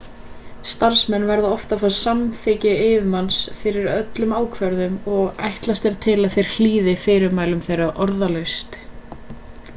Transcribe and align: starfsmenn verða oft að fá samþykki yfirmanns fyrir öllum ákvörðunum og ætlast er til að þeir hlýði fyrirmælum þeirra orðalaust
starfsmenn 0.69 1.25
verða 1.31 1.49
oft 1.57 1.75
að 1.75 1.83
fá 1.83 1.89
samþykki 1.97 2.71
yfirmanns 2.85 3.37
fyrir 3.61 3.91
öllum 3.97 4.33
ákvörðunum 4.39 4.97
og 5.19 5.45
ætlast 5.51 5.87
er 5.93 6.01
til 6.09 6.19
að 6.25 6.35
þeir 6.39 6.51
hlýði 6.57 6.99
fyrirmælum 7.07 7.63
þeirra 7.69 7.91
orðalaust 8.09 8.83